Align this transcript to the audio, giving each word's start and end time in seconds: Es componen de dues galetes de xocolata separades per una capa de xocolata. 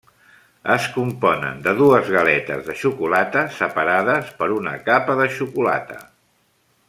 Es 0.75 0.85
componen 0.93 1.59
de 1.67 1.73
dues 1.81 2.09
galetes 2.15 2.63
de 2.69 2.77
xocolata 2.79 3.45
separades 3.59 4.33
per 4.41 4.49
una 4.57 4.75
capa 4.89 5.19
de 5.21 5.29
xocolata. 5.39 6.01